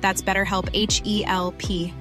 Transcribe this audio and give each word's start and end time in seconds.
That's 0.00 0.22
BetterHelp 0.22 0.68
H 0.72 1.02
E 1.04 1.24
L 1.26 1.52
P. 1.58 1.92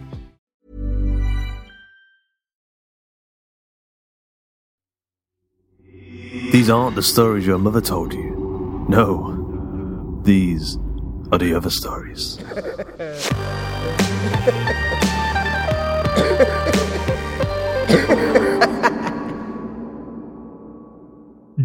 These 6.52 6.70
aren't 6.70 6.96
the 6.96 7.04
stories 7.04 7.46
your 7.46 7.58
mother 7.58 7.82
told 7.82 8.14
you. 8.14 8.86
No, 8.88 10.22
these 10.24 10.78
are 11.32 11.38
the 11.38 11.54
other 11.54 11.70
stories. 11.70 12.38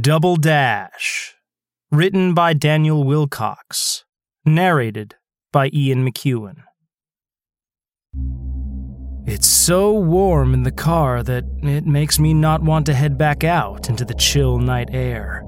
Double 0.01 0.37
Dash. 0.37 1.35
Written 1.93 2.35
by 2.35 2.53
Daniel 2.53 3.05
Willcocks. 3.05 4.05
Narrated 4.45 5.17
by 5.53 5.71
Ian 5.73 6.09
McEuen. 6.09 6.57
It's 9.27 9.47
so 9.47 9.93
warm 9.93 10.55
in 10.55 10.63
the 10.63 10.73
car 10.73 11.23
that 11.23 11.45
it 11.63 11.87
makes 11.87 12.19
me 12.19 12.35
not 12.35 12.63
want 12.63 12.87
to 12.87 12.95
head 12.95 13.17
back 13.17 13.45
out 13.45 13.89
into 13.89 14.05
the 14.05 14.15
chill 14.15 14.59
night 14.59 14.89
air. 14.93 15.45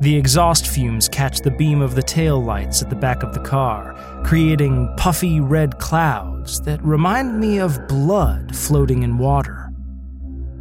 The 0.00 0.16
exhaust 0.16 0.66
fumes 0.66 1.08
catch 1.08 1.40
the 1.40 1.50
beam 1.50 1.80
of 1.80 1.94
the 1.94 2.02
tail 2.02 2.42
lights 2.42 2.82
at 2.82 2.90
the 2.90 2.96
back 2.96 3.22
of 3.22 3.34
the 3.34 3.40
car, 3.40 3.94
creating 4.24 4.92
puffy 4.96 5.40
red 5.40 5.78
clouds 5.78 6.60
that 6.62 6.82
remind 6.82 7.40
me 7.40 7.58
of 7.58 7.88
blood 7.88 8.54
floating 8.54 9.02
in 9.02 9.18
water. 9.18 9.70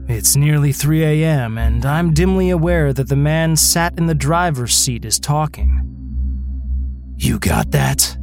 It's 0.08 0.36
nearly 0.36 0.72
3 0.72 1.04
a.m., 1.04 1.58
and 1.58 1.86
I'm 1.86 2.14
dimly 2.14 2.50
aware 2.50 2.94
that 2.94 3.10
the 3.10 3.16
man 3.16 3.56
sat 3.56 3.98
in 3.98 4.06
the 4.06 4.16
driver's 4.16 4.74
seat 4.74 5.04
is 5.04 5.20
talking. 5.20 5.82
You 7.18 7.40
got 7.40 7.72
that? 7.72 8.18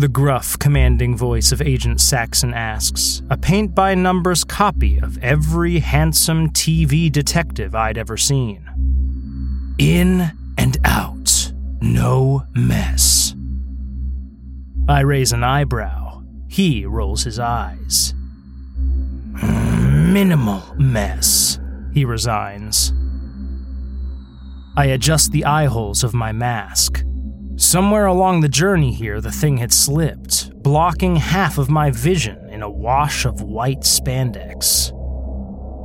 The 0.00 0.08
gruff, 0.08 0.58
commanding 0.58 1.14
voice 1.14 1.52
of 1.52 1.60
Agent 1.60 2.00
Saxon 2.00 2.54
asks, 2.54 3.20
a 3.28 3.36
paint 3.36 3.74
by 3.74 3.94
numbers 3.94 4.44
copy 4.44 4.96
of 4.98 5.22
every 5.22 5.80
handsome 5.80 6.48
TV 6.52 7.12
detective 7.12 7.74
I'd 7.74 7.98
ever 7.98 8.16
seen. 8.16 8.64
In 9.76 10.32
and 10.56 10.78
out, 10.86 11.52
no 11.82 12.46
mess. 12.54 13.34
I 14.88 15.00
raise 15.00 15.32
an 15.32 15.44
eyebrow. 15.44 16.22
He 16.48 16.86
rolls 16.86 17.24
his 17.24 17.38
eyes. 17.38 18.14
Minimal 19.34 20.62
mess, 20.78 21.60
he 21.92 22.06
resigns. 22.06 22.94
I 24.78 24.86
adjust 24.86 25.32
the 25.32 25.44
eye 25.44 25.66
holes 25.66 26.02
of 26.02 26.14
my 26.14 26.32
mask. 26.32 27.04
Somewhere 27.60 28.06
along 28.06 28.40
the 28.40 28.48
journey 28.48 28.90
here, 28.90 29.20
the 29.20 29.30
thing 29.30 29.58
had 29.58 29.70
slipped, 29.70 30.50
blocking 30.62 31.16
half 31.16 31.58
of 31.58 31.68
my 31.68 31.90
vision 31.90 32.48
in 32.48 32.62
a 32.62 32.70
wash 32.70 33.26
of 33.26 33.42
white 33.42 33.80
spandex. 33.80 34.90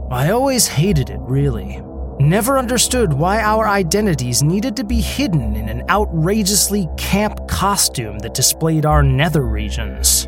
I 0.10 0.30
always 0.30 0.68
hated 0.68 1.10
it, 1.10 1.20
really. 1.20 1.82
Never 2.18 2.58
understood 2.58 3.12
why 3.12 3.42
our 3.42 3.68
identities 3.68 4.42
needed 4.42 4.78
to 4.78 4.86
be 4.86 5.02
hidden 5.02 5.58
in 5.58 5.68
an 5.68 5.84
outrageously 5.90 6.88
camp 6.96 7.46
costume 7.50 8.20
that 8.20 8.34
displayed 8.34 8.86
our 8.86 9.04
nether 9.04 9.46
regions. 9.46 10.28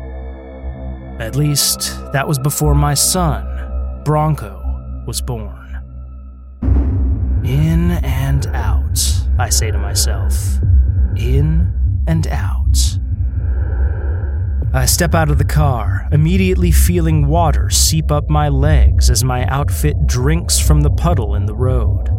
At 1.18 1.34
least, 1.34 1.98
that 2.12 2.28
was 2.28 2.38
before 2.38 2.74
my 2.74 2.92
son, 2.92 4.02
Bronco, 4.04 5.02
was 5.06 5.22
born. 5.22 5.80
In 7.42 7.92
and 8.04 8.46
out, 8.48 9.00
I 9.38 9.48
say 9.48 9.70
to 9.70 9.78
myself 9.78 10.58
in 11.18 11.72
and 12.06 12.26
out. 12.28 12.98
I 14.72 14.84
step 14.86 15.14
out 15.14 15.30
of 15.30 15.38
the 15.38 15.44
car, 15.44 16.06
immediately 16.12 16.70
feeling 16.70 17.26
water 17.26 17.70
seep 17.70 18.12
up 18.12 18.28
my 18.28 18.48
legs 18.48 19.10
as 19.10 19.24
my 19.24 19.46
outfit 19.46 20.06
drinks 20.06 20.58
from 20.58 20.82
the 20.82 20.90
puddle 20.90 21.34
in 21.34 21.46
the 21.46 21.54
road. 21.54 22.10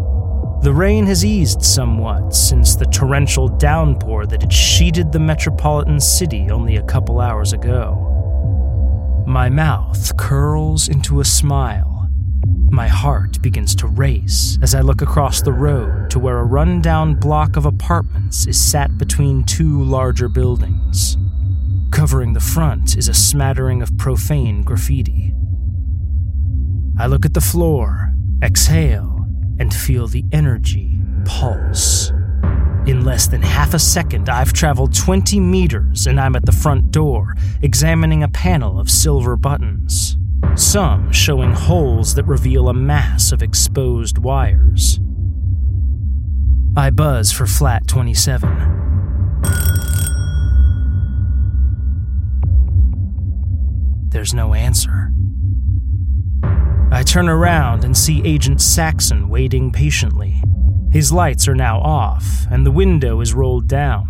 The 0.61 0.73
rain 0.73 1.05
has 1.05 1.23
eased 1.23 1.63
somewhat 1.63 2.35
since 2.35 2.75
the 2.75 2.85
torrential 2.85 3.47
downpour 3.47 4.25
that 4.25 4.41
had 4.41 4.51
sheeted 4.51 5.11
the 5.11 5.19
metropolitan 5.19 5.99
city 5.99 6.49
only 6.49 6.75
a 6.75 6.83
couple 6.83 7.21
hours 7.21 7.53
ago. 7.53 8.05
My 9.25 9.47
mouth 9.47 10.17
curls 10.17 10.89
into 10.89 11.21
a 11.21 11.25
smile 11.25 11.88
my 12.71 12.87
heart 12.87 13.41
begins 13.41 13.75
to 13.75 13.87
race 13.87 14.57
as 14.61 14.75
I 14.75 14.81
look 14.81 15.01
across 15.01 15.41
the 15.41 15.53
road 15.53 16.09
to 16.11 16.19
where 16.19 16.39
a 16.39 16.45
rundown 16.45 17.15
block 17.15 17.55
of 17.55 17.65
apartments 17.65 18.47
is 18.47 18.59
sat 18.59 18.97
between 18.97 19.43
two 19.43 19.81
larger 19.83 20.27
buildings. 20.27 21.17
Covering 21.91 22.33
the 22.33 22.39
front 22.39 22.97
is 22.97 23.07
a 23.07 23.13
smattering 23.13 23.81
of 23.81 23.97
profane 23.97 24.61
graffiti. 24.61 25.33
I 26.99 27.07
look 27.07 27.25
at 27.25 27.33
the 27.33 27.41
floor, 27.41 28.13
exhale, 28.43 29.25
and 29.59 29.73
feel 29.73 30.07
the 30.07 30.25
energy 30.31 30.99
pulse. 31.25 32.11
In 32.85 33.05
less 33.05 33.27
than 33.27 33.41
half 33.41 33.73
a 33.73 33.79
second, 33.79 34.29
I've 34.29 34.53
traveled 34.53 34.95
20 34.95 35.39
meters 35.39 36.07
and 36.07 36.19
I'm 36.19 36.35
at 36.35 36.45
the 36.45 36.51
front 36.51 36.91
door, 36.91 37.35
examining 37.61 38.23
a 38.23 38.29
panel 38.29 38.79
of 38.79 38.89
silver 38.89 39.35
buttons, 39.35 40.17
some 40.57 41.11
showing 41.11 41.53
holes 41.53 42.15
that 42.15 42.25
reveal 42.25 42.69
a 42.69 42.73
mass 42.73 43.31
of 43.31 43.41
exposed 43.41 44.17
wires. 44.17 44.99
I 46.75 46.89
buzz 46.89 47.31
for 47.31 47.45
flat 47.45 47.87
27. 47.87 48.77
There's 54.09 54.33
no 54.33 54.53
answer. 54.53 55.11
I 56.91 57.03
turn 57.03 57.29
around 57.29 57.83
and 57.83 57.95
see 57.95 58.21
Agent 58.25 58.61
Saxon 58.61 59.29
waiting 59.29 59.71
patiently. 59.71 60.41
His 60.91 61.11
lights 61.11 61.47
are 61.47 61.55
now 61.55 61.79
off, 61.81 62.45
and 62.49 62.65
the 62.65 62.71
window 62.71 63.21
is 63.21 63.33
rolled 63.33 63.67
down. 63.67 64.07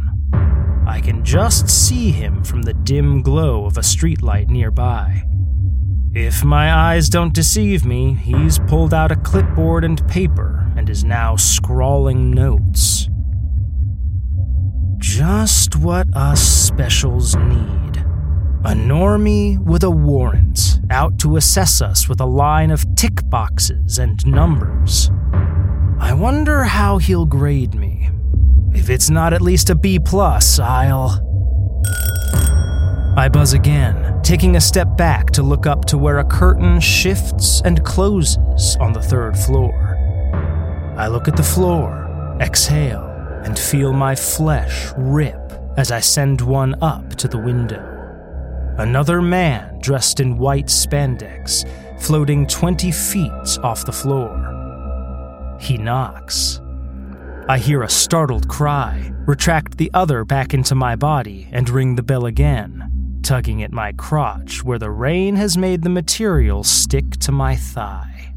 I 0.87 1.01
can 1.01 1.23
just 1.23 1.69
see 1.69 2.11
him 2.11 2.43
from 2.43 2.61
the 2.61 2.73
dim 2.73 3.21
glow 3.21 3.65
of 3.65 3.77
a 3.77 3.81
streetlight 3.81 4.47
nearby. 4.47 5.28
If 6.13 6.43
my 6.43 6.73
eyes 6.73 7.07
don't 7.07 7.35
deceive 7.35 7.85
me, 7.85 8.15
he's 8.15 8.57
pulled 8.57 8.95
out 8.95 9.11
a 9.11 9.15
clipboard 9.15 9.83
and 9.83 10.05
paper 10.07 10.67
and 10.75 10.89
is 10.89 11.03
now 11.03 11.35
scrawling 11.35 12.31
notes. 12.31 13.07
Just 14.97 15.75
what 15.75 16.07
us 16.15 16.41
specials 16.41 17.35
need. 17.35 17.97
A 18.65 18.73
normie 18.73 19.63
with 19.63 19.83
a 19.83 19.91
warrant, 19.91 20.79
out 20.89 21.19
to 21.19 21.37
assess 21.37 21.79
us 21.79 22.09
with 22.09 22.19
a 22.19 22.25
line 22.25 22.71
of 22.71 22.83
tick 22.95 23.21
boxes 23.29 23.99
and 23.99 24.25
numbers. 24.25 25.11
I 25.99 26.13
wonder 26.13 26.63
how 26.63 26.97
he'll 26.97 27.27
grade 27.27 27.75
me. 27.75 28.09
If 28.73 28.89
it's 28.89 29.11
not 29.11 29.31
at 29.31 29.41
least 29.41 29.69
a 29.69 29.75
B 29.75 29.99
plus, 29.99 30.59
I'll. 30.59 31.23
I 33.15 33.29
buzz 33.31 33.53
again, 33.53 34.18
taking 34.29 34.57
a 34.57 34.61
step 34.61 34.95
back 34.95 35.31
to 35.31 35.41
look 35.41 35.65
up 35.65 35.85
to 35.85 35.97
where 35.97 36.19
a 36.19 36.23
curtain 36.23 36.79
shifts 36.79 37.63
and 37.65 37.83
closes 37.83 38.77
on 38.79 38.93
the 38.93 39.01
third 39.01 39.35
floor. 39.35 39.97
I 40.95 41.07
look 41.07 41.27
at 41.27 41.35
the 41.35 41.41
floor, 41.41 42.37
exhale, 42.39 43.07
and 43.43 43.57
feel 43.57 43.91
my 43.91 44.13
flesh 44.13 44.93
rip 44.95 45.51
as 45.77 45.91
I 45.91 45.99
send 45.99 46.41
one 46.41 46.75
up 46.83 47.15
to 47.15 47.27
the 47.27 47.39
window. 47.39 47.83
Another 48.77 49.19
man 49.19 49.79
dressed 49.79 50.19
in 50.19 50.37
white 50.37 50.67
spandex, 50.67 51.67
floating 51.99 52.45
20 52.45 52.91
feet 52.91 53.57
off 53.63 53.83
the 53.83 53.91
floor. 53.91 55.57
He 55.59 55.75
knocks. 55.79 56.61
I 57.47 57.57
hear 57.57 57.81
a 57.81 57.89
startled 57.89 58.47
cry, 58.47 59.11
retract 59.25 59.79
the 59.79 59.89
other 59.95 60.23
back 60.23 60.53
into 60.53 60.75
my 60.75 60.95
body, 60.95 61.49
and 61.51 61.67
ring 61.67 61.95
the 61.95 62.03
bell 62.03 62.27
again, 62.27 62.78
tugging 63.23 63.63
at 63.63 63.71
my 63.71 63.91
crotch 63.93 64.63
where 64.63 64.79
the 64.79 64.91
rain 64.91 65.35
has 65.35 65.57
made 65.57 65.83
the 65.83 65.89
material 65.89 66.63
stick 66.63 67.11
to 67.19 67.31
my 67.31 67.55
thigh. 67.55 68.33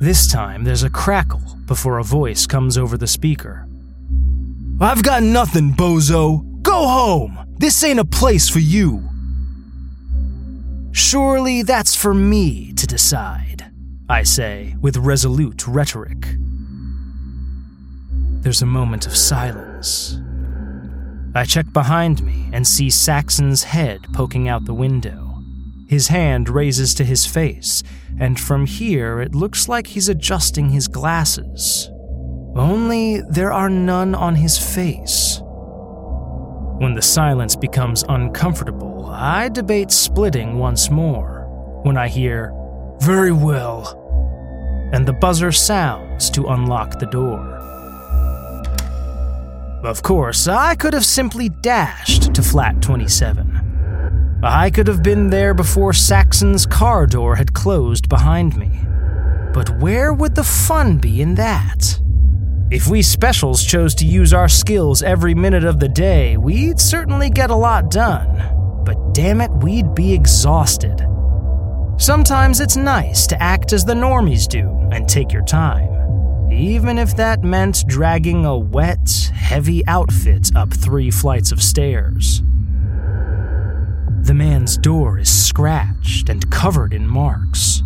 This 0.00 0.30
time 0.30 0.64
there's 0.64 0.82
a 0.82 0.90
crackle 0.90 1.58
before 1.66 1.98
a 1.98 2.04
voice 2.04 2.46
comes 2.46 2.76
over 2.76 2.96
the 2.96 3.06
speaker. 3.06 3.66
I've 4.80 5.02
got 5.02 5.22
nothing, 5.22 5.72
bozo! 5.72 6.62
Go 6.62 6.86
home! 6.86 7.54
This 7.58 7.82
ain't 7.84 8.00
a 8.00 8.04
place 8.04 8.48
for 8.48 8.58
you. 8.58 9.08
Surely 10.92 11.62
that's 11.62 11.94
for 11.94 12.12
me 12.14 12.72
to 12.74 12.86
decide, 12.86 13.70
I 14.08 14.22
say 14.24 14.76
with 14.80 14.96
resolute 14.96 15.66
rhetoric. 15.66 16.26
There's 18.42 18.62
a 18.62 18.66
moment 18.66 19.06
of 19.06 19.16
silence. 19.16 20.18
I 21.36 21.44
check 21.44 21.72
behind 21.72 22.22
me 22.22 22.48
and 22.52 22.64
see 22.64 22.90
Saxon's 22.90 23.64
head 23.64 24.06
poking 24.12 24.48
out 24.48 24.66
the 24.66 24.74
window. 24.74 25.42
His 25.88 26.08
hand 26.08 26.48
raises 26.48 26.94
to 26.94 27.04
his 27.04 27.26
face, 27.26 27.82
and 28.20 28.38
from 28.38 28.66
here 28.66 29.20
it 29.20 29.34
looks 29.34 29.68
like 29.68 29.88
he's 29.88 30.08
adjusting 30.08 30.70
his 30.70 30.86
glasses. 30.86 31.90
Only 32.54 33.20
there 33.28 33.52
are 33.52 33.68
none 33.68 34.14
on 34.14 34.36
his 34.36 34.56
face. 34.56 35.40
When 36.78 36.94
the 36.94 37.02
silence 37.02 37.56
becomes 37.56 38.04
uncomfortable, 38.08 39.06
I 39.06 39.48
debate 39.48 39.90
splitting 39.90 40.58
once 40.58 40.88
more 40.88 41.48
when 41.82 41.96
I 41.96 42.08
hear, 42.08 42.52
Very 43.00 43.32
well, 43.32 44.00
and 44.92 45.04
the 45.06 45.12
buzzer 45.12 45.50
sounds 45.50 46.30
to 46.30 46.46
unlock 46.46 47.00
the 47.00 47.06
door. 47.06 47.53
Of 49.84 50.02
course, 50.02 50.48
I 50.48 50.76
could 50.76 50.94
have 50.94 51.04
simply 51.04 51.50
dashed 51.50 52.34
to 52.34 52.42
flat 52.42 52.80
27. 52.80 54.40
I 54.42 54.70
could 54.70 54.86
have 54.86 55.02
been 55.02 55.28
there 55.28 55.52
before 55.52 55.92
Saxon's 55.92 56.64
car 56.64 57.06
door 57.06 57.36
had 57.36 57.52
closed 57.52 58.08
behind 58.08 58.56
me. 58.56 58.70
But 59.52 59.78
where 59.80 60.14
would 60.14 60.36
the 60.36 60.42
fun 60.42 60.96
be 60.96 61.20
in 61.20 61.34
that? 61.34 62.00
If 62.70 62.88
we 62.88 63.02
specials 63.02 63.62
chose 63.62 63.94
to 63.96 64.06
use 64.06 64.32
our 64.32 64.48
skills 64.48 65.02
every 65.02 65.34
minute 65.34 65.64
of 65.64 65.80
the 65.80 65.88
day, 65.88 66.38
we'd 66.38 66.80
certainly 66.80 67.28
get 67.28 67.50
a 67.50 67.54
lot 67.54 67.90
done. 67.90 68.82
But 68.86 69.12
damn 69.12 69.42
it, 69.42 69.50
we'd 69.50 69.94
be 69.94 70.14
exhausted. 70.14 71.06
Sometimes 71.98 72.60
it's 72.60 72.78
nice 72.78 73.26
to 73.26 73.40
act 73.42 73.74
as 73.74 73.84
the 73.84 73.92
normies 73.92 74.48
do 74.48 74.66
and 74.92 75.06
take 75.06 75.30
your 75.30 75.44
time, 75.44 75.93
even 76.54 76.98
if 76.98 77.16
that 77.16 77.42
meant 77.42 77.84
dragging 77.86 78.44
a 78.44 78.56
wet, 78.56 79.30
heavy 79.34 79.86
outfit 79.86 80.50
up 80.54 80.72
three 80.72 81.10
flights 81.10 81.52
of 81.52 81.62
stairs. 81.62 82.42
The 84.22 84.34
man's 84.34 84.78
door 84.78 85.18
is 85.18 85.46
scratched 85.46 86.28
and 86.28 86.50
covered 86.50 86.94
in 86.94 87.06
marks. 87.06 87.82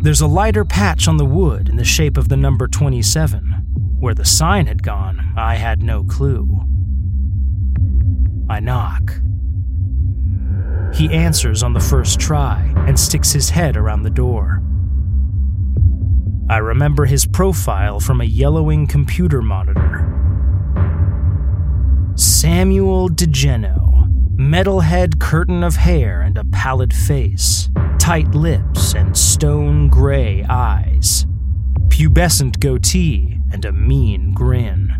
There's 0.00 0.20
a 0.20 0.26
lighter 0.26 0.64
patch 0.64 1.06
on 1.06 1.16
the 1.16 1.24
wood 1.24 1.68
in 1.68 1.76
the 1.76 1.84
shape 1.84 2.16
of 2.16 2.28
the 2.28 2.36
number 2.36 2.66
27. 2.66 3.96
Where 4.00 4.14
the 4.14 4.24
sign 4.24 4.66
had 4.66 4.82
gone, 4.82 5.34
I 5.36 5.56
had 5.56 5.82
no 5.82 6.02
clue. 6.02 6.48
I 8.48 8.60
knock. 8.60 9.20
He 10.94 11.12
answers 11.12 11.62
on 11.62 11.72
the 11.72 11.80
first 11.80 12.18
try 12.18 12.72
and 12.86 12.98
sticks 12.98 13.32
his 13.32 13.50
head 13.50 13.76
around 13.76 14.02
the 14.02 14.10
door. 14.10 14.62
I 16.48 16.58
remember 16.58 17.06
his 17.06 17.24
profile 17.24 18.00
from 18.00 18.20
a 18.20 18.24
yellowing 18.24 18.86
computer 18.86 19.40
monitor. 19.40 20.08
Samuel 22.14 23.08
DeGeno, 23.08 24.36
metalhead 24.36 25.18
curtain 25.18 25.64
of 25.64 25.76
hair 25.76 26.20
and 26.20 26.36
a 26.36 26.44
pallid 26.44 26.92
face, 26.92 27.70
tight 27.98 28.34
lips 28.34 28.94
and 28.94 29.16
stone 29.16 29.88
gray 29.88 30.44
eyes, 30.48 31.26
pubescent 31.88 32.60
goatee 32.60 33.38
and 33.50 33.64
a 33.64 33.72
mean 33.72 34.32
grin. 34.34 34.92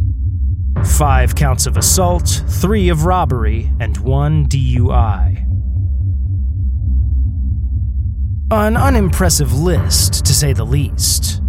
Five 0.85 1.35
counts 1.35 1.67
of 1.67 1.77
assault, 1.77 2.43
three 2.49 2.89
of 2.89 3.05
robbery, 3.05 3.71
and 3.79 3.97
one 3.99 4.47
DUI. 4.47 5.52
An 8.53 8.77
unimpressive 8.77 9.55
list, 9.55 10.27
to 10.27 10.35
say 10.35 10.53
the 10.53 10.67
least. 10.67 11.41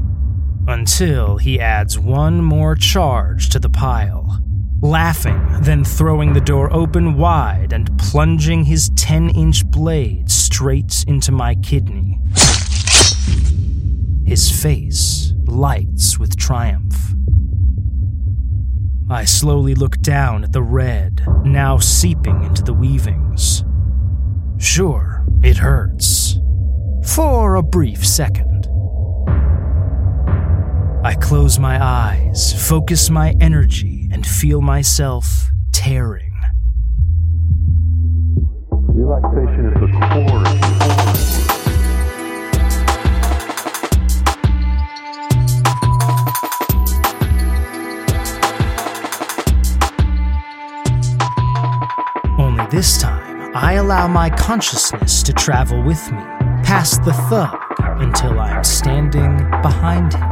Until 0.69 1.35
he 1.35 1.59
adds 1.59 1.99
one 1.99 2.41
more 2.41 2.75
charge 2.75 3.49
to 3.49 3.59
the 3.59 3.69
pile. 3.69 4.39
Laughing, 4.81 5.45
then 5.59 5.83
throwing 5.83 6.31
the 6.31 6.39
door 6.39 6.71
open 6.71 7.17
wide 7.17 7.73
and 7.73 7.97
plunging 7.97 8.63
his 8.63 8.89
10 8.95 9.31
inch 9.31 9.65
blade 9.69 10.31
straight 10.31 11.03
into 11.05 11.33
my 11.33 11.55
kidney. 11.55 12.21
His 14.25 14.49
face 14.49 15.33
lights 15.45 16.17
with 16.17 16.37
triumph. 16.37 16.95
I 19.09 19.25
slowly 19.25 19.75
look 19.75 19.99
down 19.99 20.45
at 20.45 20.53
the 20.53 20.63
red, 20.63 21.21
now 21.43 21.79
seeping 21.79 22.45
into 22.45 22.63
the 22.63 22.73
weavings. 22.73 23.65
Sure, 24.57 25.25
it 25.43 25.57
hurts. 25.57 26.22
For 27.05 27.55
a 27.55 27.61
brief 27.61 28.05
second. 28.05 28.67
I 31.03 31.15
close 31.19 31.59
my 31.59 31.83
eyes, 31.83 32.53
focus 32.67 33.09
my 33.09 33.35
energy, 33.39 34.09
and 34.11 34.25
feel 34.25 34.61
myself 34.61 35.51
tearing. 35.71 36.31
Relaxation 38.71 39.65
is 39.67 39.73
the 39.81 39.87
core. 40.09 40.43
Only 52.39 52.65
this 52.71 52.97
time, 52.97 53.51
I 53.55 53.73
allow 53.73 54.07
my 54.07 54.29
consciousness 54.29 55.21
to 55.23 55.33
travel 55.33 55.83
with 55.83 56.11
me, 56.11 56.23
past 56.73 57.03
the 57.03 57.13
thug, 57.29 57.55
until 58.01 58.39
I'm 58.39 58.63
standing 58.63 59.37
behind 59.61 60.11
him. 60.11 60.23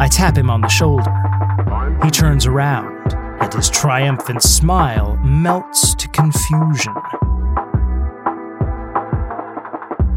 I 0.00 0.08
tap 0.10 0.36
him 0.36 0.50
on 0.50 0.62
the 0.62 0.68
shoulder. 0.68 1.14
He 2.02 2.10
turns 2.10 2.44
around, 2.44 3.14
and 3.40 3.54
his 3.54 3.70
triumphant 3.70 4.42
smile 4.42 5.16
melts 5.18 5.94
to 5.94 6.08
confusion. 6.08 6.92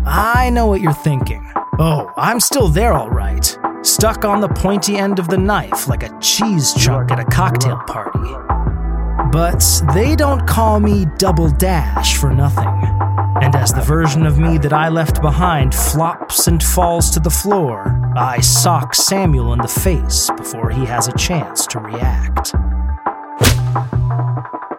I 0.07 0.49
know 0.51 0.65
what 0.65 0.81
you're 0.81 0.91
thinking. 0.91 1.47
Oh, 1.77 2.11
I'm 2.17 2.39
still 2.39 2.67
there, 2.67 2.93
all 2.93 3.11
right. 3.11 3.45
Stuck 3.83 4.25
on 4.25 4.41
the 4.41 4.49
pointy 4.49 4.97
end 4.97 5.19
of 5.19 5.27
the 5.27 5.37
knife 5.37 5.87
like 5.87 6.01
a 6.01 6.19
cheese 6.19 6.73
chunk 6.73 7.11
at 7.11 7.19
a 7.19 7.25
cocktail 7.25 7.77
party. 7.85 8.33
But 9.31 9.63
they 9.93 10.15
don't 10.15 10.47
call 10.47 10.79
me 10.79 11.05
Double 11.19 11.51
Dash 11.51 12.17
for 12.17 12.33
nothing. 12.33 12.98
And 13.49 13.55
as 13.55 13.73
the 13.73 13.81
version 13.81 14.27
of 14.27 14.37
me 14.37 14.59
that 14.59 14.73
I 14.73 14.89
left 14.89 15.23
behind 15.23 15.73
flops 15.73 16.45
and 16.45 16.61
falls 16.61 17.09
to 17.09 17.19
the 17.19 17.31
floor, 17.31 17.99
I 18.15 18.41
sock 18.41 18.93
Samuel 18.93 19.53
in 19.53 19.59
the 19.59 19.67
face 19.67 20.29
before 20.37 20.69
he 20.69 20.85
has 20.85 21.07
a 21.07 21.17
chance 21.17 21.65
to 21.65 21.79
react. 21.79 22.53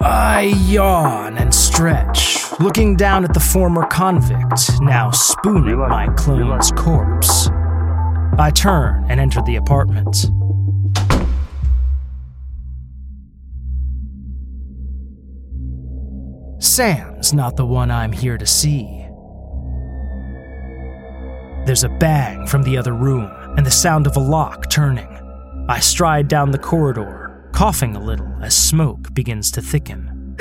I 0.01 0.55
yawn 0.67 1.37
and 1.37 1.53
stretch, 1.53 2.45
looking 2.61 2.95
down 2.95 3.25
at 3.25 3.35
the 3.35 3.41
former 3.41 3.87
convict, 3.87 4.81
now 4.81 5.11
spooning 5.11 5.79
my 5.79 6.07
clone's 6.15 6.71
corpse. 6.71 7.49
I 8.39 8.53
turn 8.55 9.05
and 9.09 9.19
enter 9.19 9.43
the 9.43 9.57
apartment. 9.57 10.31
Sam's 16.81 17.35
not 17.35 17.57
the 17.57 17.67
one 17.67 17.91
I'm 17.91 18.11
here 18.11 18.39
to 18.39 18.47
see. 18.47 18.87
There's 21.67 21.85
a 21.85 21.95
bang 22.01 22.47
from 22.47 22.63
the 22.63 22.79
other 22.79 22.95
room 22.95 23.31
and 23.59 23.67
the 23.67 23.71
sound 23.71 24.07
of 24.07 24.17
a 24.17 24.21
lock 24.21 24.71
turning. 24.71 25.07
I 25.69 25.79
stride 25.81 26.27
down 26.27 26.53
the 26.53 26.59
corridor, 26.59 27.51
coughing 27.53 27.97
a 27.97 28.03
little 28.03 28.35
as 28.41 28.57
smoke 28.57 29.13
begins 29.13 29.51
to 29.51 29.61
thicken. 29.61 30.39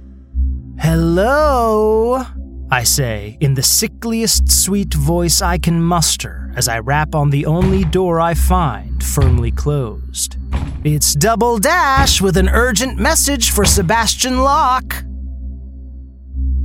Hello? 0.80 2.24
I 2.72 2.82
say 2.82 3.38
in 3.38 3.54
the 3.54 3.62
sickliest 3.62 4.50
sweet 4.50 4.92
voice 4.92 5.40
I 5.40 5.58
can 5.58 5.80
muster 5.80 6.52
as 6.56 6.66
I 6.66 6.80
rap 6.80 7.14
on 7.14 7.30
the 7.30 7.46
only 7.46 7.84
door 7.84 8.20
I 8.20 8.34
find 8.34 9.00
firmly 9.00 9.52
closed. 9.52 10.38
It's 10.82 11.14
Double 11.14 11.58
Dash 11.58 12.20
with 12.20 12.36
an 12.36 12.48
urgent 12.48 12.98
message 12.98 13.52
for 13.52 13.64
Sebastian 13.64 14.40
Locke. 14.40 15.04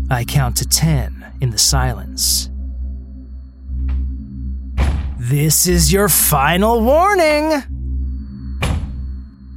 I 0.09 0.23
count 0.23 0.55
to 0.57 0.65
ten 0.65 1.33
in 1.41 1.49
the 1.49 1.57
silence. 1.57 2.49
This 5.19 5.67
is 5.67 5.91
your 5.91 6.07
final 6.07 6.81
warning! 6.81 7.61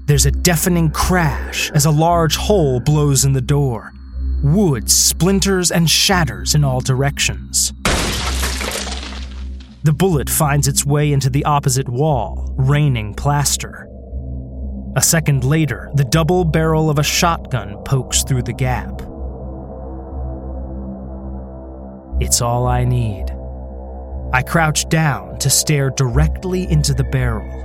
There's 0.07 0.27
a 0.27 0.33
deafening 0.33 0.91
crash 0.91 1.71
as 1.71 1.87
a 1.87 1.91
large 1.93 2.35
hole 2.35 2.81
blows 2.81 3.25
in 3.25 3.33
the 3.33 3.41
door. 3.41 3.93
Wood 4.43 4.91
splinters 4.91 5.71
and 5.71 5.89
shatters 5.89 6.57
in 6.57 6.65
all 6.65 6.81
directions. 6.81 7.73
The 9.85 9.95
bullet 9.95 10.29
finds 10.29 10.67
its 10.67 10.85
way 10.85 11.13
into 11.13 11.31
the 11.31 11.45
opposite 11.45 11.89
wall, 11.89 12.53
raining 12.59 13.15
plaster. 13.15 13.87
A 14.97 15.01
second 15.01 15.45
later, 15.45 15.91
the 15.95 16.05
double 16.05 16.45
barrel 16.45 16.91
of 16.91 16.99
a 16.99 17.05
shotgun 17.05 17.81
pokes 17.85 18.25
through 18.25 18.43
the 18.43 18.53
gap. 18.53 19.00
It's 22.21 22.43
all 22.43 22.67
I 22.67 22.85
need. 22.85 23.27
I 24.33 24.43
crouch 24.43 24.89
down 24.89 25.39
to 25.39 25.51
stare 25.51 25.91
directly 25.91 26.71
into 26.71 26.95
the 26.95 27.05
barrel. 27.05 27.61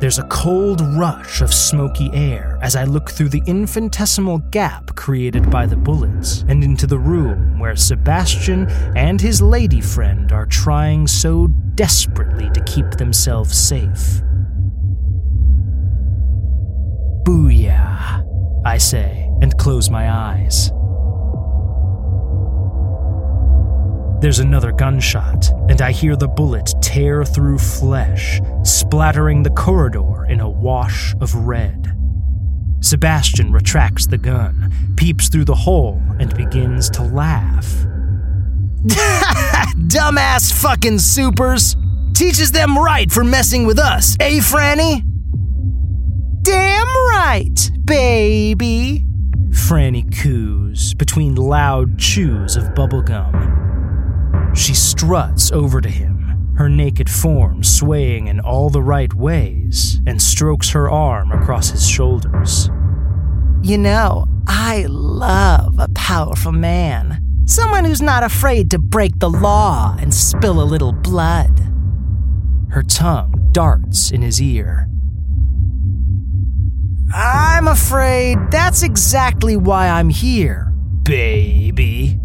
There's 0.00 0.18
a 0.18 0.26
cold 0.28 0.80
rush 0.96 1.42
of 1.42 1.54
smoky 1.54 2.10
air 2.12 2.58
as 2.60 2.74
I 2.74 2.84
look 2.84 3.10
through 3.10 3.28
the 3.28 3.42
infinitesimal 3.46 4.38
gap 4.50 4.96
created 4.96 5.48
by 5.50 5.66
the 5.66 5.76
bullets 5.76 6.44
and 6.48 6.64
into 6.64 6.86
the 6.86 6.98
room 6.98 7.58
where 7.60 7.76
Sebastian 7.76 8.68
and 8.96 9.20
his 9.20 9.40
lady 9.40 9.80
friend 9.80 10.32
are 10.32 10.46
trying 10.46 11.06
so 11.06 11.46
desperately 11.76 12.50
to 12.50 12.60
keep 12.64 12.90
themselves 12.92 13.56
safe. 13.56 14.22
Booyah, 17.24 18.24
I 18.64 18.78
say 18.78 19.30
and 19.40 19.56
close 19.58 19.88
my 19.88 20.10
eyes. 20.10 20.72
There's 24.22 24.38
another 24.38 24.70
gunshot, 24.70 25.50
and 25.68 25.82
I 25.82 25.90
hear 25.90 26.14
the 26.14 26.28
bullet 26.28 26.72
tear 26.80 27.24
through 27.24 27.58
flesh, 27.58 28.40
splattering 28.62 29.42
the 29.42 29.50
corridor 29.50 30.26
in 30.26 30.38
a 30.38 30.48
wash 30.48 31.12
of 31.20 31.34
red. 31.34 31.92
Sebastian 32.78 33.50
retracts 33.50 34.06
the 34.06 34.18
gun, 34.18 34.72
peeps 34.96 35.28
through 35.28 35.46
the 35.46 35.56
hole, 35.56 36.00
and 36.20 36.32
begins 36.36 36.88
to 36.90 37.02
laugh. 37.02 37.66
Dumbass 39.88 40.52
fucking 40.52 41.00
supers! 41.00 41.74
Teaches 42.14 42.52
them 42.52 42.78
right 42.78 43.10
for 43.10 43.24
messing 43.24 43.66
with 43.66 43.80
us, 43.80 44.16
eh, 44.20 44.38
Franny? 44.38 45.02
Damn 46.42 46.86
right, 47.08 47.70
baby! 47.84 49.04
Franny 49.48 50.16
coos 50.16 50.94
between 50.94 51.34
loud 51.34 51.98
chews 51.98 52.54
of 52.54 52.62
bubblegum. 52.74 53.61
She 54.54 54.74
struts 54.74 55.50
over 55.50 55.80
to 55.80 55.88
him, 55.88 56.54
her 56.56 56.68
naked 56.68 57.08
form 57.08 57.64
swaying 57.64 58.26
in 58.26 58.40
all 58.40 58.68
the 58.68 58.82
right 58.82 59.12
ways, 59.14 60.00
and 60.06 60.20
strokes 60.20 60.70
her 60.70 60.90
arm 60.90 61.32
across 61.32 61.70
his 61.70 61.88
shoulders. 61.88 62.68
You 63.62 63.78
know, 63.78 64.26
I 64.46 64.86
love 64.88 65.78
a 65.78 65.88
powerful 65.94 66.52
man. 66.52 67.22
Someone 67.46 67.84
who's 67.84 68.02
not 68.02 68.22
afraid 68.22 68.70
to 68.70 68.78
break 68.78 69.18
the 69.18 69.30
law 69.30 69.96
and 69.98 70.12
spill 70.12 70.60
a 70.60 70.64
little 70.64 70.92
blood. 70.92 71.60
Her 72.70 72.82
tongue 72.82 73.48
darts 73.52 74.10
in 74.10 74.22
his 74.22 74.40
ear. 74.40 74.88
I'm 77.14 77.68
afraid 77.68 78.38
that's 78.50 78.82
exactly 78.82 79.56
why 79.56 79.88
I'm 79.88 80.08
here, 80.08 80.72
baby. 81.02 82.18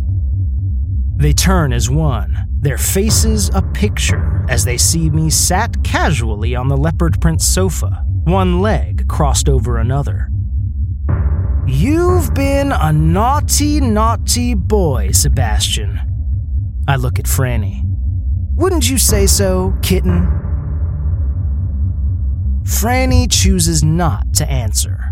They 1.17 1.33
turn 1.33 1.73
as 1.73 1.89
one, 1.89 2.47
their 2.59 2.77
faces 2.77 3.49
a 3.53 3.63
picture 3.63 4.45
as 4.49 4.63
they 4.63 4.77
see 4.77 5.09
me 5.09 5.31
sat 5.31 5.83
casually 5.83 6.55
on 6.55 6.67
the 6.67 6.77
leopard 6.77 7.19
print 7.19 7.41
sofa, 7.41 8.03
one 8.25 8.61
leg 8.61 9.07
crossed 9.07 9.49
over 9.49 9.79
another. 9.79 10.29
You've 11.65 12.33
been 12.35 12.71
a 12.71 12.93
naughty, 12.93 13.81
naughty 13.81 14.53
boy, 14.53 15.11
Sebastian. 15.11 15.99
I 16.87 16.97
look 16.97 17.17
at 17.17 17.25
Franny. 17.25 17.81
Wouldn't 18.55 18.87
you 18.87 18.99
say 18.99 19.25
so, 19.25 19.75
kitten? 19.81 20.31
Franny 22.63 23.27
chooses 23.29 23.83
not 23.83 24.33
to 24.35 24.49
answer. 24.49 25.11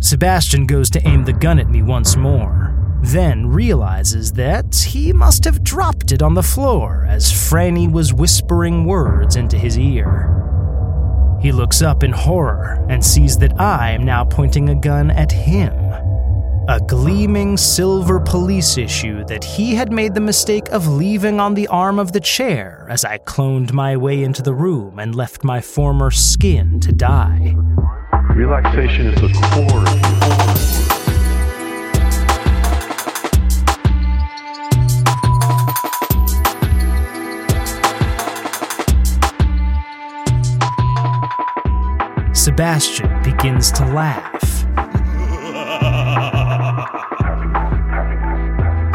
Sebastian 0.00 0.66
goes 0.66 0.90
to 0.90 1.08
aim 1.08 1.24
the 1.24 1.32
gun 1.32 1.58
at 1.58 1.70
me 1.70 1.82
once 1.82 2.16
more, 2.16 2.73
then 3.06 3.46
realizes 3.46 4.32
that 4.32 4.74
he 4.74 5.12
must 5.12 5.44
have 5.44 5.64
dropped 5.64 6.12
it 6.12 6.22
on 6.22 6.34
the 6.34 6.42
floor 6.42 7.06
as 7.08 7.32
Franny 7.32 7.90
was 7.90 8.12
whispering 8.12 8.84
words 8.84 9.36
into 9.36 9.58
his 9.58 9.78
ear. 9.78 10.30
He 11.40 11.52
looks 11.52 11.82
up 11.82 12.02
in 12.02 12.12
horror 12.12 12.86
and 12.88 13.04
sees 13.04 13.36
that 13.38 13.60
I 13.60 13.90
am 13.90 14.04
now 14.04 14.24
pointing 14.24 14.70
a 14.70 14.74
gun 14.74 15.10
at 15.10 15.30
him. 15.30 15.74
A 16.68 16.80
gleaming 16.80 17.58
silver 17.58 18.18
police 18.20 18.78
issue 18.78 19.24
that 19.26 19.44
he 19.44 19.74
had 19.74 19.92
made 19.92 20.14
the 20.14 20.20
mistake 20.20 20.68
of 20.70 20.88
leaving 20.88 21.40
on 21.40 21.52
the 21.52 21.68
arm 21.68 21.98
of 21.98 22.12
the 22.12 22.20
chair 22.20 22.86
as 22.88 23.04
I 23.04 23.18
cloned 23.18 23.72
my 23.72 23.98
way 23.98 24.22
into 24.22 24.40
the 24.40 24.54
room 24.54 24.98
and 24.98 25.14
left 25.14 25.44
my 25.44 25.60
former 25.60 26.10
skin 26.10 26.80
to 26.80 26.92
die. 26.92 27.54
Relaxation 28.34 29.08
is 29.08 29.20
the 29.20 29.28
core 29.52 30.13
Sebastian 42.64 43.22
begins 43.22 43.70
to 43.72 43.84
laugh. 43.92 44.40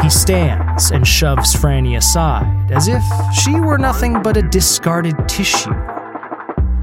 He 0.01 0.09
stands 0.09 0.89
and 0.89 1.05
shoves 1.05 1.55
Franny 1.55 1.95
aside 1.95 2.71
as 2.71 2.87
if 2.87 3.03
she 3.31 3.59
were 3.59 3.77
nothing 3.77 4.23
but 4.23 4.37
a 4.37 4.41
discarded 4.41 5.15
tissue. 5.29 5.75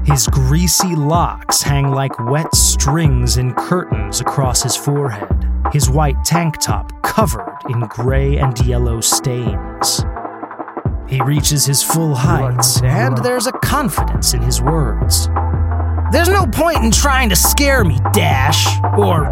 His 0.05 0.27
greasy 0.27 0.95
locks 0.95 1.61
hang 1.61 1.91
like 1.91 2.17
wet 2.21 2.55
strings 2.55 3.35
in 3.35 3.53
curtains 3.55 4.21
across 4.21 4.63
his 4.63 4.77
forehead, 4.77 5.45
his 5.73 5.89
white 5.89 6.23
tank 6.23 6.55
top 6.61 7.03
covered 7.03 7.57
in 7.67 7.81
gray 7.81 8.37
and 8.37 8.57
yellow 8.65 9.01
stains. 9.01 10.05
He 11.09 11.21
reaches 11.21 11.65
his 11.65 11.83
full 11.83 12.15
height, 12.15 12.81
and 12.81 13.17
there's 13.17 13.47
a 13.47 13.51
confidence 13.51 14.33
in 14.33 14.41
his 14.41 14.61
words. 14.61 15.27
There's 16.11 16.29
no 16.29 16.45
point 16.45 16.83
in 16.83 16.91
trying 16.91 17.29
to 17.29 17.35
scare 17.35 17.83
me, 17.83 17.99
Dash. 18.13 18.65
Or 18.97 19.25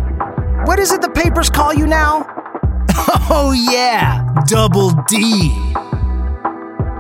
what 0.66 0.78
is 0.80 0.92
it 0.92 1.02
the 1.02 1.10
papers 1.10 1.50
call 1.50 1.74
you 1.74 1.88
now? 1.88 2.26
Oh, 3.28 3.54
yeah, 3.54 4.24
Double 4.46 4.92
D. 5.08 5.50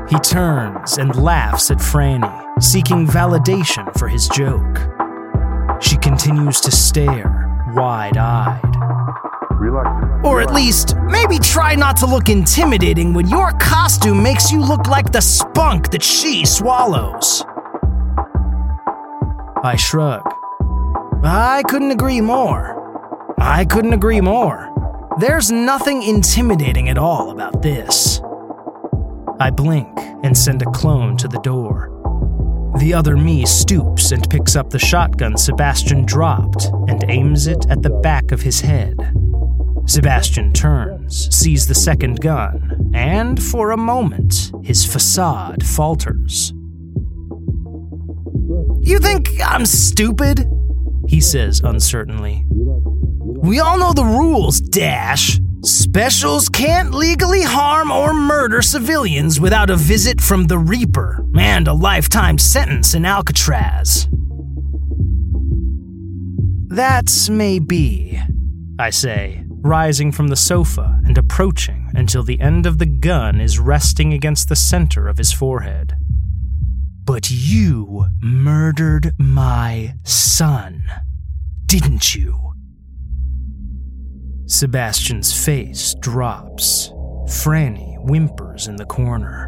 He 0.09 0.19
turns 0.19 0.97
and 0.97 1.15
laughs 1.15 1.69
at 1.69 1.77
Franny, 1.77 2.61
seeking 2.61 3.05
validation 3.05 3.95
for 3.97 4.07
his 4.07 4.27
joke. 4.29 4.79
She 5.81 5.97
continues 5.97 6.61
to 6.61 6.71
stare, 6.71 7.63
wide 7.75 8.17
eyed. 8.17 8.61
Or 10.25 10.41
at 10.41 10.51
least, 10.53 10.95
maybe 11.03 11.37
try 11.37 11.75
not 11.75 11.97
to 11.97 12.07
look 12.07 12.29
intimidating 12.29 13.13
when 13.13 13.27
your 13.27 13.51
costume 13.53 14.23
makes 14.23 14.51
you 14.51 14.61
look 14.61 14.87
like 14.87 15.11
the 15.11 15.21
spunk 15.21 15.91
that 15.91 16.03
she 16.03 16.45
swallows. 16.45 17.43
I 19.65 19.77
shrug. 19.77 20.21
I 21.23 21.63
couldn't 21.67 21.89
agree 21.89 22.21
more. 22.21 23.33
I 23.39 23.65
couldn't 23.65 23.93
agree 23.93 24.21
more. 24.21 24.71
There's 25.19 25.51
nothing 25.51 26.03
intimidating 26.03 26.87
at 26.89 26.99
all 26.99 27.31
about 27.31 27.63
this. 27.63 28.21
I 29.39 29.49
blink 29.49 29.89
and 30.23 30.37
send 30.37 30.61
a 30.61 30.69
clone 30.69 31.17
to 31.17 31.27
the 31.27 31.39
door. 31.39 31.89
The 32.77 32.93
other 32.93 33.17
me 33.17 33.43
stoops 33.47 34.11
and 34.11 34.29
picks 34.29 34.55
up 34.55 34.69
the 34.69 34.77
shotgun 34.77 35.35
Sebastian 35.35 36.05
dropped 36.05 36.65
and 36.87 37.03
aims 37.09 37.47
it 37.47 37.65
at 37.67 37.81
the 37.81 37.89
back 37.89 38.31
of 38.31 38.41
his 38.41 38.61
head. 38.61 38.95
Sebastian 39.87 40.53
turns, 40.53 41.35
sees 41.35 41.65
the 41.65 41.73
second 41.73 42.21
gun, 42.21 42.91
and 42.93 43.41
for 43.41 43.71
a 43.71 43.77
moment, 43.77 44.51
his 44.63 44.85
facade 44.85 45.65
falters. 45.65 46.53
You 48.85 48.99
think 48.99 49.31
I'm 49.43 49.65
stupid? 49.65 50.47
He 51.07 51.19
says 51.19 51.59
uncertainly. 51.63 52.45
We 52.47 53.59
all 53.59 53.79
know 53.79 53.93
the 53.93 54.05
rules, 54.05 54.61
Dash. 54.61 55.39
Specials 55.63 56.49
can't 56.49 56.93
legally 56.93 57.41
harm 57.41 57.89
or 57.91 58.13
murder 58.13 58.61
civilians 58.61 59.39
without 59.39 59.71
a 59.71 59.75
visit 59.75 60.21
from 60.21 60.45
the 60.45 60.59
Reaper 60.59 61.25
and 61.35 61.67
a 61.67 61.73
lifetime 61.73 62.37
sentence 62.37 62.93
in 62.93 63.05
Alcatraz. 63.05 64.07
That 66.67 67.09
may 67.27 67.57
be, 67.57 68.21
I 68.77 68.91
say, 68.91 69.45
rising 69.49 70.11
from 70.11 70.27
the 70.27 70.35
sofa 70.35 71.01
and 71.05 71.17
approaching 71.17 71.89
until 71.95 72.21
the 72.21 72.39
end 72.39 72.67
of 72.67 72.77
the 72.77 72.85
gun 72.85 73.41
is 73.41 73.57
resting 73.57 74.13
against 74.13 74.47
the 74.47 74.55
center 74.55 75.07
of 75.07 75.17
his 75.17 75.33
forehead. 75.33 75.95
But 77.15 77.31
you 77.31 78.07
murdered 78.21 79.13
my 79.17 79.93
son, 80.03 80.83
didn't 81.65 82.13
you? 82.13 82.51
Sebastian's 84.47 85.31
face 85.31 85.95
drops. 86.01 86.89
Franny 87.25 87.97
whimpers 88.01 88.67
in 88.67 88.75
the 88.75 88.83
corner. 88.83 89.47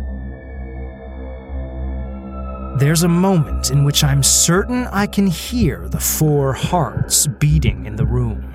There's 2.80 3.04
a 3.04 3.10
moment 3.10 3.70
in 3.70 3.84
which 3.84 4.02
I'm 4.02 4.24
certain 4.24 4.88
I 4.88 5.06
can 5.06 5.28
hear 5.28 5.90
the 5.90 6.00
four 6.00 6.54
hearts 6.54 7.28
beating 7.28 7.86
in 7.86 7.98
the 7.98 8.06
room. 8.06 8.54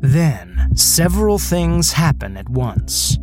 Then, 0.00 0.70
several 0.74 1.38
things 1.38 1.92
happen 1.92 2.38
at 2.38 2.48
once. 2.48 3.18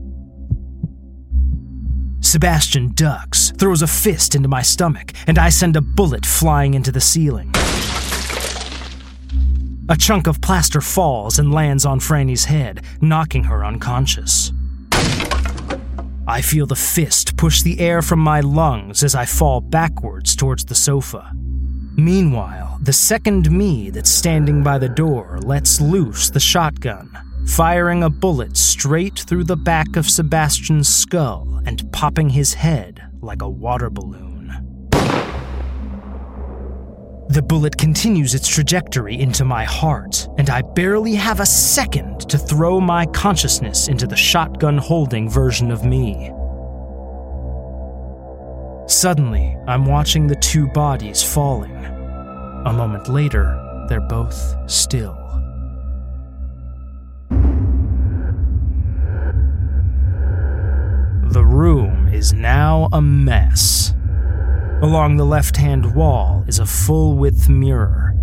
Sebastian 2.29 2.91
ducks, 2.93 3.51
throws 3.57 3.81
a 3.81 3.87
fist 3.87 4.35
into 4.35 4.47
my 4.47 4.61
stomach, 4.61 5.13
and 5.25 5.39
I 5.39 5.49
send 5.49 5.75
a 5.75 5.81
bullet 5.81 6.27
flying 6.27 6.75
into 6.75 6.91
the 6.91 7.01
ceiling. 7.01 7.51
A 9.89 9.97
chunk 9.97 10.27
of 10.27 10.39
plaster 10.39 10.79
falls 10.79 11.39
and 11.39 11.51
lands 11.51 11.87
on 11.87 11.99
Franny's 11.99 12.45
head, 12.45 12.83
knocking 13.01 13.45
her 13.45 13.65
unconscious. 13.65 14.51
I 16.27 16.43
feel 16.43 16.67
the 16.67 16.75
fist 16.75 17.35
push 17.35 17.63
the 17.63 17.79
air 17.79 18.03
from 18.03 18.19
my 18.19 18.41
lungs 18.41 19.01
as 19.01 19.15
I 19.15 19.25
fall 19.25 19.59
backwards 19.59 20.35
towards 20.35 20.65
the 20.65 20.75
sofa. 20.75 21.31
Meanwhile, 21.95 22.77
the 22.79 22.93
second 22.93 23.49
me 23.49 23.89
that's 23.89 24.11
standing 24.11 24.61
by 24.61 24.77
the 24.77 24.87
door 24.87 25.39
lets 25.41 25.81
loose 25.81 26.29
the 26.29 26.39
shotgun, 26.39 27.09
firing 27.49 28.03
a 28.03 28.09
bullet 28.09 28.55
straight 28.55 29.19
through 29.27 29.43
the 29.43 29.55
back 29.55 29.95
of 29.95 30.09
Sebastian's 30.09 30.87
skull 30.87 31.61
and 31.65 31.91
popping 31.91 32.29
his 32.29 32.53
head 32.53 33.01
like 33.21 33.41
a 33.41 33.49
water 33.49 33.89
balloon. 33.89 34.29
The 37.29 37.43
bullet 37.45 37.77
continues 37.77 38.33
its 38.33 38.47
trajectory 38.47 39.19
into 39.19 39.45
my 39.45 39.63
heart, 39.63 40.27
and 40.37 40.49
I 40.49 40.61
barely 40.61 41.15
have 41.15 41.39
a 41.39 41.45
second 41.45 42.21
to 42.29 42.37
throw 42.37 42.79
my 42.79 43.05
consciousness 43.07 43.87
into 43.87 44.07
the 44.07 44.15
shotgun 44.15 44.77
holding 44.77 45.29
version 45.29 45.69
of 45.69 45.83
me. 45.83 46.31
Suddenly, 48.87 49.55
I'm 49.67 49.85
watching 49.85 50.27
the 50.27 50.35
two 50.37 50.67
bodies 50.69 51.21
falling. 51.21 51.75
A 52.65 52.73
moment 52.73 53.07
later, 53.09 53.85
they're 53.89 54.01
both 54.01 54.55
still. 54.67 55.28
Is 62.19 62.33
now 62.33 62.89
a 62.91 63.01
mess. 63.01 63.93
Along 64.81 65.15
the 65.15 65.23
left 65.23 65.55
hand 65.55 65.95
wall 65.95 66.43
is 66.47 66.59
a 66.59 66.65
full 66.65 67.15
width 67.15 67.47
mirror. 67.47 68.13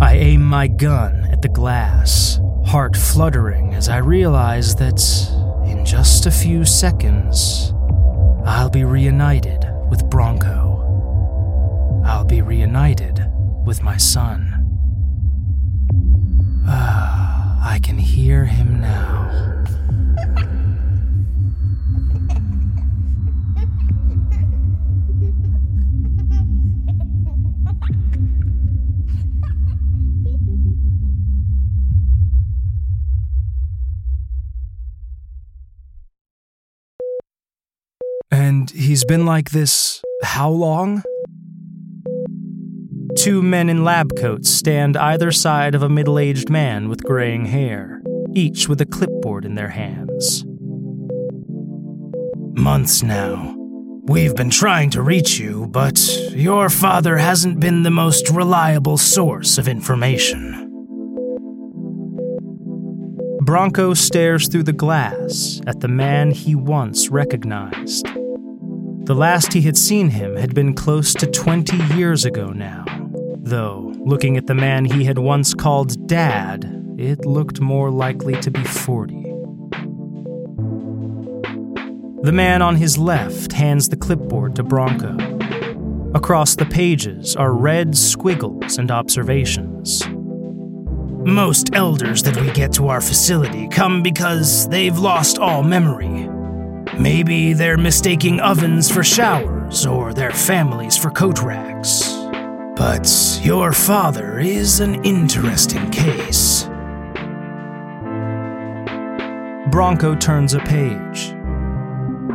I 0.00 0.14
aim 0.14 0.44
my 0.44 0.68
gun 0.68 1.24
at 1.32 1.42
the 1.42 1.48
glass, 1.48 2.38
heart 2.66 2.96
fluttering 2.96 3.74
as 3.74 3.88
I 3.88 3.96
realize 3.96 4.76
that 4.76 5.00
in 5.66 5.84
just 5.84 6.26
a 6.26 6.30
few 6.30 6.64
seconds, 6.64 7.72
I'll 8.44 8.70
be 8.70 8.84
reunited 8.84 9.64
with 9.90 10.08
Bronco. 10.08 10.66
I'll 12.06 12.26
be 12.26 12.42
reunited 12.42 13.26
with 13.66 13.82
my 13.82 13.96
son. 13.96 14.54
Ah, 16.64 17.58
I 17.60 17.80
can 17.80 17.98
hear 17.98 18.44
him 18.44 18.80
now. 18.80 19.47
And 38.68 38.80
he's 38.80 39.04
been 39.04 39.24
like 39.24 39.50
this 39.50 40.02
how 40.22 40.50
long? 40.50 41.02
Two 43.16 43.42
men 43.42 43.68
in 43.68 43.84
lab 43.84 44.16
coats 44.16 44.50
stand 44.50 44.96
either 44.96 45.32
side 45.32 45.74
of 45.74 45.82
a 45.82 45.88
middle 45.88 46.18
aged 46.18 46.50
man 46.50 46.88
with 46.88 47.02
graying 47.04 47.46
hair, 47.46 48.02
each 48.34 48.68
with 48.68 48.80
a 48.80 48.86
clipboard 48.86 49.44
in 49.44 49.54
their 49.54 49.68
hands. 49.68 50.44
Months 52.60 53.02
now. 53.02 53.54
We've 54.02 54.34
been 54.34 54.50
trying 54.50 54.90
to 54.90 55.02
reach 55.02 55.38
you, 55.38 55.66
but 55.68 55.98
your 56.32 56.68
father 56.68 57.16
hasn't 57.16 57.60
been 57.60 57.82
the 57.82 57.90
most 57.90 58.30
reliable 58.30 58.98
source 58.98 59.58
of 59.58 59.68
information. 59.68 60.64
Bronco 63.42 63.94
stares 63.94 64.48
through 64.48 64.64
the 64.64 64.72
glass 64.72 65.60
at 65.66 65.80
the 65.80 65.88
man 65.88 66.32
he 66.32 66.54
once 66.54 67.08
recognized. 67.08 68.06
The 69.08 69.14
last 69.14 69.54
he 69.54 69.62
had 69.62 69.78
seen 69.78 70.10
him 70.10 70.36
had 70.36 70.54
been 70.54 70.74
close 70.74 71.14
to 71.14 71.26
20 71.26 71.78
years 71.96 72.26
ago 72.26 72.48
now, 72.48 72.84
though, 73.38 73.94
looking 74.04 74.36
at 74.36 74.46
the 74.46 74.54
man 74.54 74.84
he 74.84 75.04
had 75.04 75.16
once 75.16 75.54
called 75.54 76.06
Dad, 76.06 76.66
it 76.98 77.24
looked 77.24 77.58
more 77.58 77.90
likely 77.90 78.38
to 78.42 78.50
be 78.50 78.62
40. 78.62 79.14
The 82.20 82.32
man 82.34 82.60
on 82.60 82.76
his 82.76 82.98
left 82.98 83.54
hands 83.54 83.88
the 83.88 83.96
clipboard 83.96 84.54
to 84.56 84.62
Bronco. 84.62 85.16
Across 86.14 86.56
the 86.56 86.66
pages 86.66 87.34
are 87.34 87.54
red 87.54 87.96
squiggles 87.96 88.76
and 88.76 88.90
observations. 88.90 90.06
Most 91.26 91.74
elders 91.74 92.22
that 92.24 92.38
we 92.38 92.50
get 92.50 92.74
to 92.74 92.88
our 92.88 93.00
facility 93.00 93.68
come 93.68 94.02
because 94.02 94.68
they've 94.68 94.98
lost 94.98 95.38
all 95.38 95.62
memory. 95.62 96.28
Maybe 96.98 97.52
they're 97.52 97.76
mistaking 97.76 98.40
ovens 98.40 98.90
for 98.90 99.04
showers 99.04 99.86
or 99.86 100.12
their 100.12 100.32
families 100.32 100.96
for 100.96 101.10
coat 101.10 101.40
racks. 101.40 102.12
But 102.74 103.40
your 103.42 103.72
father 103.72 104.40
is 104.40 104.80
an 104.80 105.04
interesting 105.04 105.90
case. 105.90 106.64
Bronco 109.70 110.16
turns 110.16 110.54
a 110.54 110.60
page. 110.60 111.34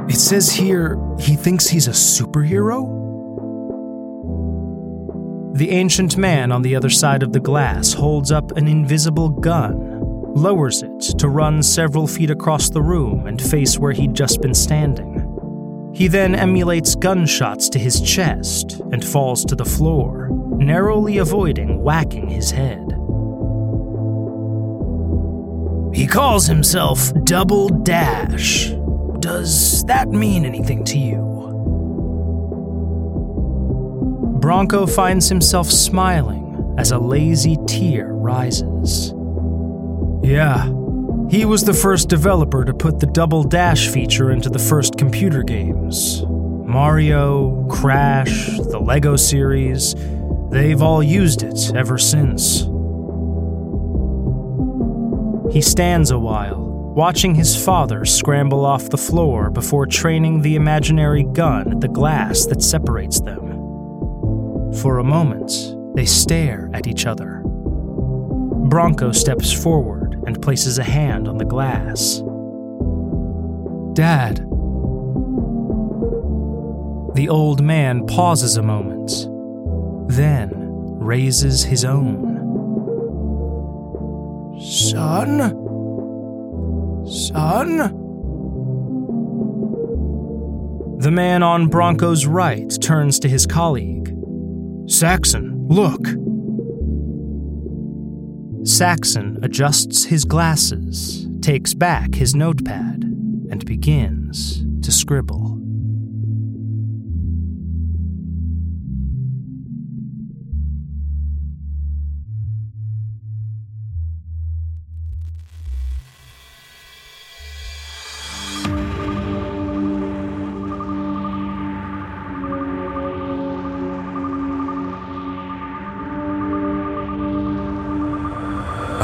It 0.10 0.20
says 0.20 0.50
here 0.52 0.98
he 1.20 1.36
thinks 1.36 1.68
he's 1.68 1.88
a 1.88 1.92
superhero? 1.92 3.02
The 5.56 5.72
ancient 5.72 6.18
man 6.18 6.52
on 6.52 6.62
the 6.62 6.76
other 6.76 6.90
side 6.90 7.22
of 7.22 7.34
the 7.34 7.40
glass 7.40 7.94
holds 7.94 8.32
up 8.32 8.52
an 8.52 8.68
invisible 8.68 9.30
gun, 9.30 9.93
lowers 10.36 10.84
it 10.84 11.00
to 11.20 11.30
run 11.30 11.62
several 11.62 12.08
feet 12.08 12.30
across 12.30 12.70
the 12.70 12.82
room 12.82 13.28
and 13.28 13.42
face 13.42 13.78
where 13.78 13.92
he'd 13.92 14.14
just 14.14 14.42
been 14.42 14.54
standing. 14.54 15.92
He 15.94 16.08
then 16.08 16.34
emulates 16.34 16.96
gunshots 16.96 17.70
to 17.70 17.80
his 17.80 18.02
chest 18.02 18.82
and 18.92 19.06
falls 19.06 19.46
to 19.46 19.56
the 19.56 19.66
floor, 19.66 20.30
narrowly 20.58 21.20
avoiding 21.20 21.82
whacking 21.84 22.28
his 22.28 22.50
head. 22.50 22.80
He 25.94 26.08
calls 26.08 26.48
himself 26.48 27.14
Double 27.24 27.70
Dash. 27.70 28.72
Does 29.20 29.84
that 29.84 30.10
mean 30.10 30.46
anything 30.46 30.84
to 30.86 30.98
you? 30.98 31.34
Bronco 34.40 34.88
finds 34.88 35.30
himself 35.30 35.70
smiling 35.70 36.76
as 36.78 36.92
a 36.92 36.98
lazy 36.98 37.58
tear 37.68 38.08
rises. 38.08 39.14
Yeah, 40.24 40.68
he 41.30 41.44
was 41.44 41.64
the 41.64 41.74
first 41.74 42.08
developer 42.08 42.64
to 42.64 42.74
put 42.74 43.00
the 43.00 43.08
double 43.08 43.44
dash 43.44 43.90
feature 43.90 44.32
into 44.32 44.50
the 44.50 44.60
first 44.60 44.98
computer 44.98 45.44
games. 45.44 46.24
Mario, 46.28 47.68
Crash, 47.68 48.48
the 48.58 48.80
LEGO 48.80 49.16
series, 49.16 49.96
they've 50.50 50.82
all 50.82 51.04
used 51.04 51.44
it 51.44 51.76
ever 51.76 51.98
since. 51.98 52.62
He 55.54 55.62
stands 55.62 56.10
a 56.10 56.18
while, 56.18 56.94
watching 56.96 57.36
his 57.36 57.62
father 57.62 58.06
scramble 58.06 58.66
off 58.66 58.90
the 58.90 58.98
floor 58.98 59.52
before 59.52 59.86
training 59.86 60.42
the 60.42 60.56
imaginary 60.56 61.24
gun 61.24 61.70
at 61.72 61.82
the 61.82 61.88
glass 61.88 62.46
that 62.46 62.64
separates 62.64 63.20
them. 63.20 64.72
For 64.82 65.00
a 65.00 65.04
moment, 65.04 65.52
they 65.96 66.06
stare 66.06 66.70
at 66.74 66.88
each 66.88 67.06
other. 67.06 67.42
Bronco 67.44 69.12
steps 69.12 69.52
forward 69.52 70.03
and 70.26 70.42
places 70.42 70.78
a 70.78 70.84
hand 70.84 71.28
on 71.28 71.38
the 71.38 71.46
glass. 71.46 72.22
Dad. 73.94 74.38
The 77.16 77.28
old 77.30 77.62
man 77.62 78.08
pauses 78.08 78.58
a 78.58 78.64
moment, 78.64 79.28
then 80.12 80.52
raises 81.00 81.64
his 81.64 81.86
own. 81.86 82.34
Son? 84.60 85.40
Son? 87.06 88.00
The 91.00 91.12
man 91.12 91.44
on 91.44 91.68
Bronco's 91.70 92.26
right 92.26 92.76
turns 92.82 93.20
to 93.20 93.30
his 93.30 93.46
colleague. 93.46 94.18
Saxon, 94.88 95.68
look. 95.68 96.02
Saxon 98.64 99.40
adjusts 99.44 100.06
his 100.06 100.24
glasses, 100.24 101.28
takes 101.42 101.74
back 101.74 102.16
his 102.16 102.34
notepad, 102.34 103.04
and 103.04 103.66
begins 103.66 104.64
to 104.82 104.92
scribble. 104.92 105.43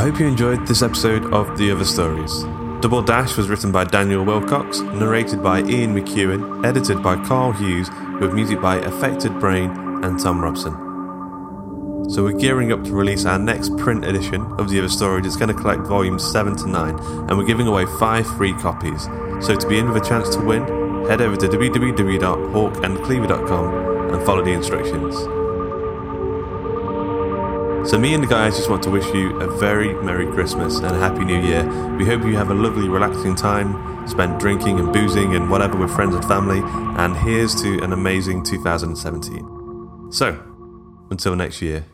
Hope 0.09 0.19
you 0.19 0.25
enjoyed 0.25 0.65
this 0.65 0.81
episode 0.81 1.31
of 1.31 1.55
The 1.55 1.69
Other 1.69 1.85
Stories. 1.85 2.41
Double 2.81 3.03
Dash 3.03 3.37
was 3.37 3.47
written 3.47 3.71
by 3.71 3.83
Daniel 3.83 4.25
Willcocks, 4.25 4.81
narrated 4.99 5.43
by 5.43 5.59
Ian 5.59 5.93
McEuen, 5.93 6.65
edited 6.65 7.03
by 7.03 7.23
Karl 7.27 7.51
Hughes, 7.51 7.91
with 8.19 8.33
music 8.33 8.59
by 8.59 8.77
Affected 8.77 9.39
Brain 9.39 9.69
and 10.03 10.19
Thom 10.19 10.41
Robson. 10.41 10.73
So 12.09 12.23
we're 12.23 12.31
gearing 12.31 12.71
up 12.71 12.83
to 12.85 12.91
release 12.91 13.25
our 13.25 13.37
next 13.37 13.77
print 13.77 14.03
edition 14.03 14.41
of 14.53 14.71
The 14.71 14.79
Other 14.79 14.89
Stories. 14.89 15.27
It's 15.27 15.37
going 15.37 15.55
to 15.55 15.61
collect 15.61 15.85
volumes 15.85 16.27
7 16.31 16.55
to 16.55 16.67
9, 16.67 16.99
and 17.29 17.37
we're 17.37 17.45
giving 17.45 17.67
away 17.67 17.85
5 17.99 18.25
free 18.35 18.53
copies. 18.53 19.03
So 19.45 19.55
to 19.55 19.67
be 19.67 19.77
in 19.77 19.91
with 19.91 20.03
a 20.03 20.07
chance 20.07 20.35
to 20.35 20.41
win, 20.41 20.63
head 21.05 21.21
over 21.21 21.35
to 21.35 21.47
www.hawkandcleaver.com 21.47 24.15
and 24.15 24.25
follow 24.25 24.43
the 24.43 24.53
instructions. 24.53 25.38
So, 27.85 27.97
me 27.97 28.13
and 28.13 28.23
the 28.23 28.27
guys 28.27 28.55
just 28.57 28.69
want 28.69 28.83
to 28.83 28.91
wish 28.91 29.05
you 29.13 29.39
a 29.39 29.57
very 29.57 29.93
Merry 30.03 30.27
Christmas 30.27 30.77
and 30.77 30.87
a 30.87 30.99
Happy 30.99 31.25
New 31.25 31.39
Year. 31.41 31.65
We 31.97 32.05
hope 32.05 32.23
you 32.23 32.35
have 32.35 32.51
a 32.51 32.53
lovely, 32.53 32.87
relaxing 32.87 33.35
time 33.35 34.07
spent 34.07 34.39
drinking 34.39 34.79
and 34.79 34.91
boozing 34.91 35.35
and 35.35 35.49
whatever 35.49 35.77
with 35.77 35.91
friends 35.91 36.15
and 36.15 36.25
family. 36.25 36.61
And 37.01 37.15
here's 37.15 37.55
to 37.61 37.81
an 37.83 37.93
amazing 37.93 38.43
2017. 38.43 40.11
So, 40.11 40.43
until 41.09 41.35
next 41.35 41.61
year, 41.61 41.85